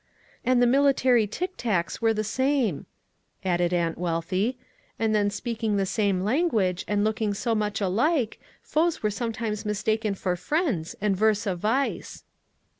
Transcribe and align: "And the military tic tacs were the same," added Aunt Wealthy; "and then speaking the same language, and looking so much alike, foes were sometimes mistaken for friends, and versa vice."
"And 0.43 0.59
the 0.59 0.65
military 0.65 1.27
tic 1.27 1.57
tacs 1.57 2.01
were 2.01 2.11
the 2.11 2.23
same," 2.23 2.87
added 3.45 3.71
Aunt 3.71 3.99
Wealthy; 3.99 4.57
"and 4.97 5.13
then 5.13 5.29
speaking 5.29 5.77
the 5.77 5.85
same 5.85 6.21
language, 6.21 6.83
and 6.87 7.03
looking 7.03 7.35
so 7.35 7.53
much 7.53 7.79
alike, 7.81 8.39
foes 8.63 9.03
were 9.03 9.11
sometimes 9.11 9.63
mistaken 9.63 10.15
for 10.15 10.35
friends, 10.35 10.95
and 11.01 11.15
versa 11.15 11.55
vice." 11.55 12.23